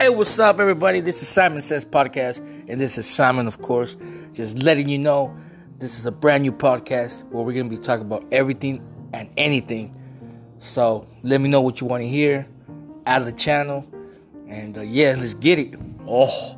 [0.00, 1.02] Hey, what's up, everybody?
[1.02, 3.98] This is Simon Says Podcast, and this is Simon, of course.
[4.32, 5.36] Just letting you know
[5.78, 8.82] this is a brand new podcast where we're going to be talking about everything
[9.12, 9.94] and anything.
[10.58, 12.48] So let me know what you want to hear,
[13.04, 13.86] add the channel,
[14.48, 15.74] and uh, yeah, let's get it.
[16.08, 16.56] Oh.